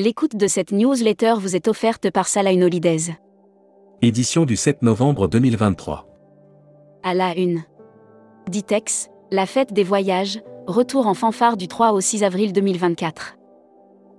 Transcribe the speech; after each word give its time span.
L'écoute 0.00 0.36
de 0.36 0.46
cette 0.46 0.70
newsletter 0.70 1.34
vous 1.40 1.56
est 1.56 1.66
offerte 1.66 2.08
par 2.12 2.28
Salah 2.28 2.52
Holidays. 2.52 3.16
Édition 4.00 4.44
du 4.44 4.54
7 4.54 4.82
novembre 4.82 5.26
2023. 5.26 6.06
À 7.02 7.14
la 7.14 7.36
une. 7.36 7.64
Ditex, 8.48 9.08
la 9.32 9.44
fête 9.44 9.72
des 9.72 9.82
voyages, 9.82 10.40
retour 10.68 11.08
en 11.08 11.14
fanfare 11.14 11.56
du 11.56 11.66
3 11.66 11.90
au 11.94 12.00
6 12.00 12.22
avril 12.22 12.52
2024. 12.52 13.38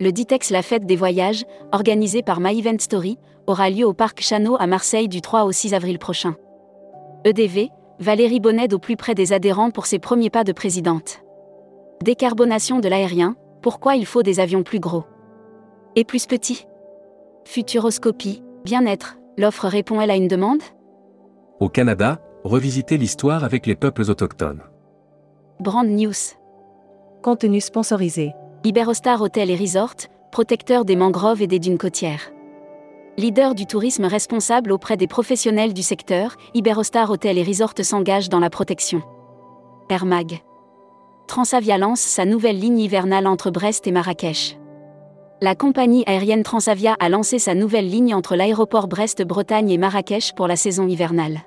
Le 0.02 0.12
Ditex 0.12 0.50
La 0.50 0.64
Fête 0.64 0.86
des 0.86 0.98
Voyages, 0.98 1.46
organisé 1.72 2.24
par 2.24 2.42
My 2.42 2.60
Event 2.60 2.80
Story, 2.80 3.18
aura 3.48 3.70
lieu 3.70 3.86
au 3.86 3.94
Parc 3.94 4.20
Chano 4.20 4.58
à 4.60 4.68
Marseille 4.68 5.08
du 5.08 5.22
3 5.22 5.46
au 5.46 5.54
6 5.54 5.74
avril 5.74 5.98
prochain. 5.98 6.36
EDV, 7.24 7.70
Valérie 8.00 8.42
Bonnet 8.42 8.74
au 8.74 8.80
plus 8.80 8.98
près 8.98 9.16
des 9.16 9.32
adhérents 9.32 9.72
pour 9.72 9.86
ses 9.86 10.00
premiers 10.00 10.30
pas 10.30 10.44
de 10.44 10.52
présidente. 10.52 11.22
Décarbonation 12.04 12.80
de 12.80 12.90
l'aérien, 12.90 13.38
pourquoi 13.62 13.96
il 13.96 14.06
faut 14.06 14.24
des 14.24 14.42
avions 14.42 14.64
plus 14.64 14.82
gros? 14.82 15.06
Et 15.96 16.04
plus 16.04 16.26
petit. 16.26 16.66
Futuroscopie, 17.46 18.44
bien-être, 18.64 19.18
l'offre 19.38 19.68
répond-elle 19.68 20.12
à 20.12 20.16
une 20.16 20.28
demande? 20.28 20.62
Au 21.60 21.70
Canada, 21.70 22.22
revisiter 22.44 22.98
l'histoire 22.98 23.44
avec 23.44 23.66
les 23.66 23.76
peuples 23.76 24.10
autochtones. 24.10 24.62
Brand 25.60 25.88
News. 25.88 26.14
Contenu 27.22 27.60
sponsorisé. 27.60 28.34
Iberostar 28.64 29.22
Hotel 29.22 29.50
et 29.50 29.56
Resort, 29.56 29.96
protecteur 30.32 30.86
des 30.86 30.96
mangroves 30.96 31.42
et 31.42 31.48
des 31.48 31.60
dunes 31.60 31.78
côtières. 31.78 32.32
Leader 33.18 33.56
du 33.56 33.66
tourisme 33.66 34.06
responsable 34.06 34.72
auprès 34.72 34.96
des 34.96 35.08
professionnels 35.08 35.74
du 35.74 35.82
secteur, 35.82 36.36
Iberostar 36.54 37.10
Hotel 37.10 37.38
et 37.38 37.44
Resort 37.44 37.74
s'engage 37.82 38.30
dans 38.30 38.40
la 38.40 38.50
protection. 38.50 39.02
Air 39.90 40.06
Mag. 40.06 40.40
Transavia 41.28 41.78
lance 41.78 42.00
sa 42.00 42.26
nouvelle 42.26 42.60
ligne 42.60 42.80
hivernale 42.80 43.28
entre 43.28 43.52
Brest 43.52 43.88
et 43.88 43.92
Marrakech 43.92 44.60
la 45.42 45.56
compagnie 45.56 46.04
aérienne 46.06 46.44
Transavia 46.44 46.96
a 47.00 47.08
lancé 47.08 47.40
sa 47.40 47.56
nouvelle 47.56 47.90
ligne 47.90 48.14
entre 48.14 48.36
l'aéroport 48.36 48.88
Brest-Bretagne 48.88 49.70
et 49.70 49.78
Marrakech 49.78 50.34
pour 50.34 50.48
la 50.48 50.56
saison 50.56 50.88
hivernale. 50.88 51.42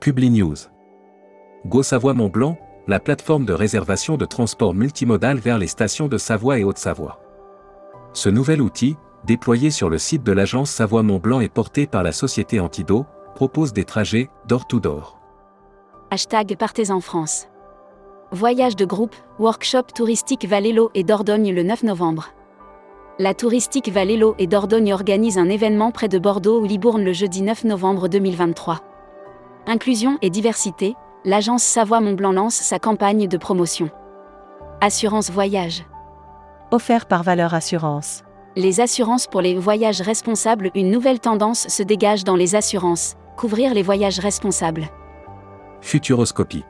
Publi 0.00 0.30
News. 0.30 0.56
Go 1.66 1.82
Savoie 1.82 2.14
Mont 2.14 2.28
Blanc, 2.28 2.58
la 2.88 2.98
plateforme 2.98 3.44
de 3.44 3.52
réservation 3.52 4.16
de 4.16 4.24
transport 4.24 4.74
multimodal 4.74 5.38
vers 5.38 5.58
les 5.58 5.66
stations 5.68 6.08
de 6.08 6.18
Savoie 6.18 6.58
et 6.58 6.64
Haute-Savoie. 6.64 7.20
Ce 8.12 8.28
nouvel 8.28 8.60
outil, 8.60 8.96
déployé 9.24 9.70
sur 9.70 9.88
le 9.88 9.98
site 9.98 10.22
de 10.22 10.32
l'agence 10.32 10.70
Savoie 10.70 11.02
Mont 11.02 11.18
Blanc 11.18 11.40
et 11.40 11.48
porté 11.48 11.86
par 11.86 12.02
la 12.02 12.12
société 12.12 12.58
Antido, 12.58 13.06
propose 13.34 13.72
des 13.72 13.84
trajets 13.84 14.28
door-to-door. 14.48 15.20
Hashtag 16.10 16.56
Partez 16.56 16.90
en 16.90 17.00
France. 17.00 17.46
Voyage 18.32 18.74
de 18.74 18.84
groupe, 18.84 19.14
workshop 19.38 19.82
touristique 19.94 20.46
Valélo 20.46 20.90
et 20.94 21.04
Dordogne 21.04 21.52
le 21.52 21.62
9 21.62 21.84
novembre. 21.84 22.30
La 23.18 23.32
touristique 23.32 23.88
Valélo 23.88 24.34
et 24.38 24.46
Dordogne 24.46 24.92
organise 24.92 25.38
un 25.38 25.48
événement 25.48 25.90
près 25.90 26.06
de 26.06 26.18
Bordeaux 26.18 26.60
ou 26.60 26.66
Libourne 26.66 27.02
le 27.02 27.14
jeudi 27.14 27.40
9 27.40 27.64
novembre 27.64 28.08
2023. 28.08 28.80
Inclusion 29.66 30.18
et 30.20 30.28
diversité, 30.28 30.94
l'agence 31.24 31.62
Savoie 31.62 32.00
Mont-Blanc 32.00 32.32
lance 32.32 32.56
sa 32.56 32.78
campagne 32.78 33.26
de 33.26 33.36
promotion. 33.38 33.88
Assurance 34.82 35.30
voyage. 35.30 35.86
Offert 36.70 37.06
par 37.06 37.22
Valeur 37.22 37.54
Assurance. 37.54 38.22
Les 38.54 38.80
assurances 38.80 39.26
pour 39.26 39.40
les 39.40 39.54
voyages 39.54 40.02
responsables, 40.02 40.70
une 40.74 40.90
nouvelle 40.90 41.18
tendance 41.18 41.68
se 41.68 41.82
dégage 41.82 42.22
dans 42.22 42.36
les 42.36 42.54
assurances, 42.54 43.14
couvrir 43.38 43.72
les 43.72 43.82
voyages 43.82 44.18
responsables. 44.18 44.90
Futuroscopie. 45.80 46.66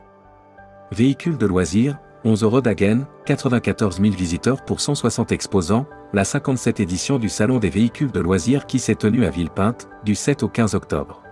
Véhicule 0.93 1.37
de 1.37 1.45
loisirs, 1.45 1.97
11 2.27 2.43
euros 2.43 2.59
d'Agen, 2.59 3.07
94 3.25 4.01
000 4.01 4.13
visiteurs 4.13 4.65
pour 4.65 4.81
160 4.81 5.31
exposants, 5.31 5.85
la 6.11 6.25
57 6.25 6.81
édition 6.81 7.19
du 7.19 7.29
Salon 7.29 7.57
des 7.57 7.69
véhicules 7.69 8.11
de 8.11 8.19
loisirs 8.19 8.65
qui 8.65 8.79
s'est 8.79 8.95
tenue 8.95 9.25
à 9.25 9.29
Villepinte, 9.29 9.87
du 10.03 10.13
7 10.13 10.43
au 10.43 10.49
15 10.49 10.75
octobre. 10.75 11.23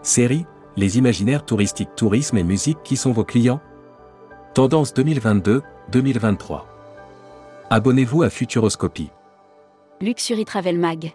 Série, 0.00 0.46
les 0.76 0.96
imaginaires 0.96 1.44
touristiques 1.44 1.94
tourisme 1.96 2.38
et 2.38 2.44
musique 2.44 2.82
qui 2.82 2.96
sont 2.96 3.12
vos 3.12 3.24
clients? 3.24 3.60
Tendance 4.54 4.94
2022-2023. 4.94 6.62
Abonnez-vous 7.68 8.22
à 8.22 8.30
Futuroscopie. 8.30 9.10
Luxury 10.00 10.46
Travel 10.46 10.78
Mag. 10.78 11.12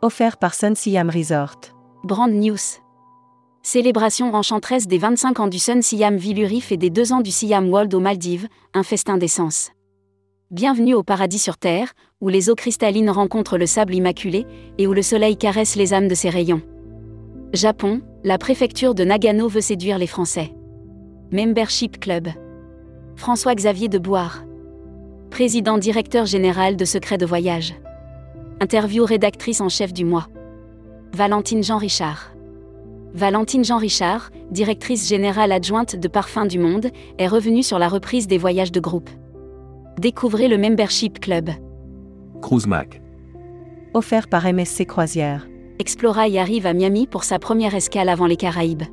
Offert 0.00 0.38
par 0.38 0.54
Sun 0.54 0.74
Siam 0.74 1.10
Resort. 1.10 1.60
Brand 2.02 2.32
News. 2.32 2.56
Célébration 3.62 4.34
enchanteresse 4.34 4.86
des 4.86 4.96
25 4.96 5.40
ans 5.40 5.46
du 5.46 5.58
Sun 5.58 5.82
Siam 5.82 6.16
Villurif 6.16 6.72
et 6.72 6.78
des 6.78 6.88
2 6.88 7.12
ans 7.12 7.20
du 7.20 7.30
Siam 7.30 7.68
World 7.68 7.92
aux 7.92 8.00
Maldives, 8.00 8.48
un 8.72 8.82
festin 8.82 9.18
d'essence. 9.18 9.70
Bienvenue 10.50 10.94
au 10.94 11.02
paradis 11.02 11.38
sur 11.38 11.58
Terre, 11.58 11.92
où 12.22 12.30
les 12.30 12.48
eaux 12.48 12.54
cristallines 12.54 13.10
rencontrent 13.10 13.58
le 13.58 13.66
sable 13.66 13.94
immaculé, 13.94 14.46
et 14.78 14.86
où 14.86 14.94
le 14.94 15.02
soleil 15.02 15.36
caresse 15.36 15.76
les 15.76 15.92
âmes 15.92 16.08
de 16.08 16.14
ses 16.14 16.30
rayons. 16.30 16.62
Japon, 17.52 18.00
la 18.24 18.38
préfecture 18.38 18.94
de 18.94 19.04
Nagano 19.04 19.46
veut 19.46 19.60
séduire 19.60 19.98
les 19.98 20.06
Français. 20.06 20.54
Membership 21.30 22.00
Club. 22.00 22.28
François-Xavier 23.16 23.88
de 23.88 23.98
Boire. 23.98 24.42
Président 25.30 25.76
directeur 25.76 26.24
général 26.24 26.76
de 26.76 26.86
Secret 26.86 27.18
de 27.18 27.26
Voyage. 27.26 27.74
Interview 28.60 29.04
rédactrice 29.04 29.60
en 29.60 29.68
chef 29.68 29.92
du 29.92 30.06
mois. 30.06 30.28
Valentine 31.12 31.62
Jean 31.62 31.76
Richard. 31.76 32.32
Valentine 33.14 33.64
Jean 33.64 33.78
Richard, 33.78 34.30
directrice 34.50 35.08
générale 35.08 35.50
adjointe 35.50 35.96
de 35.96 36.08
Parfums 36.08 36.46
du 36.46 36.58
Monde, 36.58 36.90
est 37.18 37.26
revenue 37.26 37.62
sur 37.62 37.78
la 37.78 37.88
reprise 37.88 38.28
des 38.28 38.38
voyages 38.38 38.70
de 38.70 38.78
groupe. 38.78 39.10
Découvrez 39.98 40.46
le 40.46 40.56
Membership 40.56 41.18
Club. 41.18 41.50
Cruise 42.40 42.66
Mac. 42.66 43.02
Offert 43.94 44.28
par 44.28 44.44
MSC 44.44 44.86
Croisière. 44.86 45.48
Explorail 45.80 46.38
arrive 46.38 46.66
à 46.66 46.72
Miami 46.72 47.08
pour 47.08 47.24
sa 47.24 47.38
première 47.40 47.74
escale 47.74 48.08
avant 48.08 48.26
les 48.26 48.36
Caraïbes. 48.36 48.84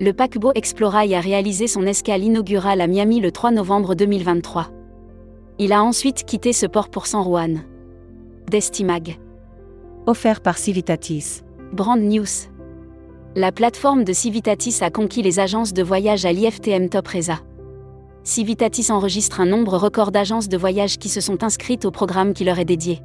Le 0.00 0.12
paquebot 0.12 0.52
Explorail 0.54 1.14
a 1.14 1.20
réalisé 1.20 1.66
son 1.66 1.86
escale 1.86 2.22
inaugurale 2.22 2.80
à 2.80 2.86
Miami 2.86 3.20
le 3.20 3.32
3 3.32 3.50
novembre 3.50 3.94
2023. 3.94 4.70
Il 5.58 5.72
a 5.72 5.82
ensuite 5.82 6.24
quitté 6.24 6.52
ce 6.52 6.66
port 6.66 6.88
pour 6.88 7.06
San 7.06 7.24
Juan. 7.24 7.62
Destimag. 8.48 9.18
Offert 10.06 10.40
par 10.40 10.58
Civitatis. 10.58 11.42
Brand 11.72 12.00
News. 12.00 12.53
La 13.36 13.50
plateforme 13.50 14.04
de 14.04 14.12
Civitatis 14.12 14.78
a 14.80 14.90
conquis 14.90 15.20
les 15.20 15.40
agences 15.40 15.72
de 15.72 15.82
voyage 15.82 16.24
à 16.24 16.32
l'IFTM 16.32 16.88
Top 16.88 17.08
Reza. 17.08 17.40
Civitatis 18.22 18.92
enregistre 18.92 19.40
un 19.40 19.46
nombre 19.46 19.76
record 19.76 20.12
d'agences 20.12 20.48
de 20.48 20.56
voyage 20.56 20.98
qui 20.98 21.08
se 21.08 21.20
sont 21.20 21.42
inscrites 21.42 21.84
au 21.84 21.90
programme 21.90 22.32
qui 22.32 22.44
leur 22.44 22.60
est 22.60 22.64
dédié. 22.64 23.00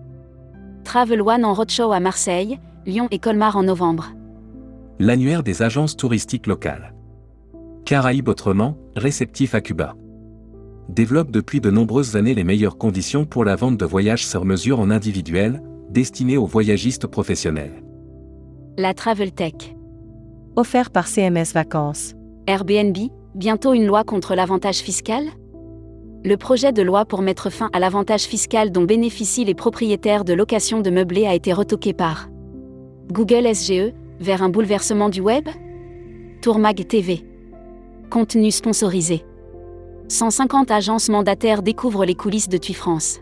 Travel 0.84 1.23
One 1.23 1.44
en 1.44 1.56
roadshow 1.56 1.91
à 1.91 2.00
Marseille, 2.00 2.59
Lyon 2.85 3.07
et 3.09 3.17
Colmar 3.17 3.57
en 3.57 3.63
novembre. 3.63 4.12
L'annuaire 5.00 5.41
des 5.41 5.63
agences 5.63 5.97
touristiques 5.97 6.46
locales. 6.46 6.94
Caraïbes 7.85 8.28
autrement, 8.28 8.78
réceptif 8.96 9.56
à 9.56 9.61
Cuba. 9.61 9.96
Développe 10.90 11.31
depuis 11.31 11.59
de 11.59 11.72
nombreuses 11.72 12.16
années 12.16 12.35
les 12.35 12.44
meilleures 12.44 12.78
conditions 12.78 13.25
pour 13.25 13.46
la 13.46 13.56
vente 13.56 13.78
de 13.78 13.85
voyages 13.85 14.28
sur 14.28 14.46
mesure 14.46 14.79
en 14.79 14.91
individuel, 14.91 15.63
destinés 15.90 16.38
aux 16.38 16.46
voyagistes 16.46 17.07
professionnels. 17.07 17.84
La 18.78 18.94
Travel 18.94 19.31
Tech 19.31 19.73
offert 20.59 20.90
par 20.90 21.08
CMS 21.08 21.53
Vacances. 21.53 22.16
Airbnb, 22.46 22.97
bientôt 23.34 23.74
une 23.74 23.86
loi 23.86 24.03
contre 24.03 24.36
l'avantage 24.36 24.80
fiscal? 24.80 25.24
Le 26.25 26.36
projet 26.36 26.74
de 26.74 26.81
loi 26.81 27.06
pour 27.06 27.22
mettre 27.22 27.50
fin 27.50 27.70
à 27.72 27.80
l'avantage 27.80 28.24
fiscal 28.24 28.70
dont 28.70 28.84
bénéficient 28.84 29.46
les 29.46 29.53
propriétaires 29.53 30.25
de 30.25 30.34
locations 30.34 30.81
de 30.81 30.90
meublés 30.90 31.25
a 31.25 31.34
été 31.34 31.53
retoqué 31.53 31.94
par 31.94 32.28
Google 33.09 33.56
SGE, 33.56 33.94
vers 34.20 34.44
un 34.44 34.50
bouleversement 34.50 35.08
du 35.08 35.22
web? 35.22 35.47
Tourmag 36.42 36.86
TV. 36.86 37.24
Contenu 38.09 38.52
sponsorisé. 38.52 39.23
150 40.09 40.72
agences 40.72 41.08
mandataires 41.08 41.61
découvrent 41.61 42.03
les 42.03 42.16
coulisses 42.16 42.50
de 42.50 42.58
TUI 42.58 42.73
France. 42.73 43.20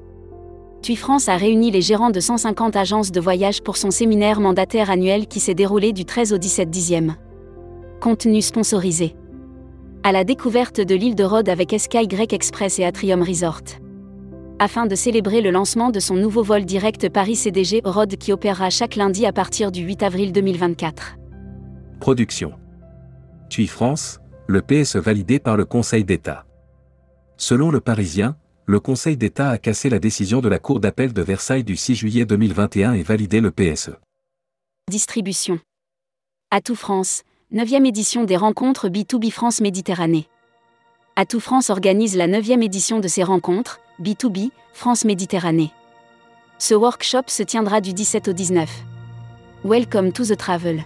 TUI 0.81 0.95
France 0.95 1.29
a 1.29 1.37
réuni 1.37 1.69
les 1.69 1.81
gérants 1.81 2.09
de 2.09 2.19
150 2.19 2.75
agences 2.75 3.11
de 3.11 3.19
voyage 3.19 3.61
pour 3.61 3.77
son 3.77 3.91
séminaire 3.91 4.39
mandataire 4.39 4.89
annuel 4.89 5.27
qui 5.27 5.39
s'est 5.39 5.53
déroulé 5.53 5.93
du 5.93 6.05
13 6.05 6.33
au 6.33 6.37
17 6.39 6.69
dixième. 6.71 7.15
Contenu 7.99 8.43
sponsorisé. 8.43 9.15
À 10.03 10.11
la 10.11 10.23
découverte 10.23 10.79
de 10.79 10.93
l'île 10.93 11.15
de 11.15 11.23
Rhodes 11.23 11.49
avec 11.49 11.73
Sky 11.77 12.07
Greek 12.07 12.31
Express 12.31 12.77
et 12.77 12.85
Atrium 12.85 13.23
Resort. 13.23 13.63
Afin 14.59 14.85
de 14.85 14.93
célébrer 14.93 15.41
le 15.41 15.49
lancement 15.49 15.89
de 15.89 15.99
son 15.99 16.15
nouveau 16.15 16.43
vol 16.43 16.63
direct 16.63 17.09
Paris-CDG 17.09 17.81
Rhodes 17.83 18.15
qui 18.17 18.31
opérera 18.31 18.69
chaque 18.69 18.95
lundi 18.95 19.25
à 19.25 19.33
partir 19.33 19.71
du 19.71 19.81
8 19.81 20.03
avril 20.03 20.31
2024. 20.31 21.17
Production. 21.99 22.53
TUI 23.49 23.65
France, 23.65 24.19
le 24.45 24.61
PSE 24.61 24.97
validé 24.97 25.39
par 25.39 25.57
le 25.57 25.65
Conseil 25.65 26.03
d'État. 26.03 26.45
Selon 27.35 27.71
le 27.71 27.79
Parisien, 27.79 28.37
le 28.67 28.79
Conseil 28.79 29.17
d'État 29.17 29.49
a 29.49 29.57
cassé 29.57 29.89
la 29.89 29.99
décision 29.99 30.39
de 30.39 30.49
la 30.49 30.59
Cour 30.59 30.79
d'appel 30.79 31.13
de 31.13 31.21
Versailles 31.23 31.63
du 31.63 31.75
6 31.75 31.95
juillet 31.95 32.25
2021 32.25 32.93
et 32.93 33.01
validé 33.01 33.41
le 33.41 33.49
PSE. 33.49 33.97
Distribution. 34.87 35.59
Atout 36.51 36.75
France, 36.75 37.23
9e 37.53 37.85
édition 37.85 38.25
des 38.25 38.35
rencontres 38.35 38.89
B2B 38.89 39.31
France 39.31 39.61
Méditerranée. 39.61 40.27
Atout 41.15 41.39
France 41.39 41.69
organise 41.69 42.17
la 42.17 42.27
9e 42.27 42.61
édition 42.61 42.99
de 42.99 43.07
ces 43.07 43.23
rencontres, 43.23 43.79
B2B, 44.01 44.49
France 44.73 45.05
Méditerranée. 45.05 45.71
Ce 46.57 46.73
workshop 46.73 47.23
se 47.27 47.43
tiendra 47.43 47.79
du 47.79 47.93
17 47.93 48.27
au 48.27 48.33
19. 48.33 48.69
Welcome 49.63 50.11
to 50.11 50.25
the 50.25 50.35
travel. 50.35 50.83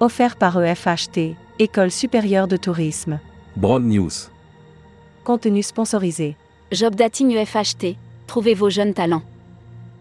Offert 0.00 0.34
par 0.34 0.60
EFHT, 0.60 1.36
École 1.60 1.92
supérieure 1.92 2.48
de 2.48 2.56
tourisme. 2.56 3.20
Broad 3.54 3.84
News. 3.84 4.28
Contenu 5.22 5.62
sponsorisé. 5.62 6.36
Job 6.72 6.96
Dating 6.96 7.30
EFHT, 7.30 7.94
trouvez 8.26 8.54
vos 8.54 8.70
jeunes 8.70 8.92
talents. 8.92 9.22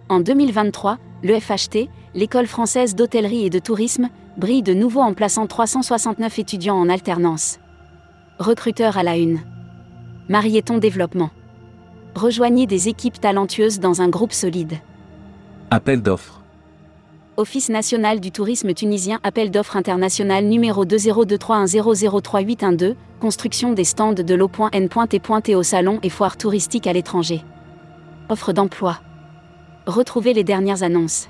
En 0.10 0.20
2023, 0.20 0.98
l'EFHT, 1.22 1.90
l'école 2.14 2.48
française 2.48 2.96
d'hôtellerie 2.96 3.46
et 3.46 3.50
de 3.50 3.60
tourisme, 3.60 4.10
brille 4.38 4.64
de 4.64 4.74
nouveau 4.74 5.02
en 5.02 5.14
plaçant 5.14 5.48
369 5.48 6.40
étudiants 6.40 6.78
en 6.78 6.88
alternance. 6.90 7.60
Recruteur 8.40 8.98
à 8.98 9.04
la 9.04 9.18
une. 9.18 9.42
Marieton 10.30 10.78
Développement. 10.78 11.32
Rejoignez 12.16 12.66
des 12.66 12.88
équipes 12.88 13.20
talentueuses 13.20 13.80
dans 13.80 14.02
un 14.02 14.08
groupe 14.10 14.34
solide. 14.34 14.80
Appel 15.72 16.02
d'offres. 16.02 16.42
Office 17.38 17.70
national 17.70 18.20
du 18.20 18.32
tourisme 18.32 18.74
tunisien 18.74 19.20
Appel 19.24 19.52
d'offres 19.52 19.78
international 19.78 20.46
numéro 20.46 20.86
202310038112, 20.86 22.96
construction 23.22 23.74
des 23.74 23.86
stands 23.86 24.14
de 24.14 24.36
l'eau.n.t.t 24.36 25.56
au 25.56 25.64
salon 25.64 26.00
et 26.04 26.10
foire 26.10 26.38
touristique 26.38 26.88
à 26.88 26.94
l'étranger. 26.94 27.44
Offre 28.30 28.52
d'emploi. 28.52 29.00
Retrouvez 29.86 30.34
les 30.34 30.44
dernières 30.44 30.84
annonces. 30.84 31.30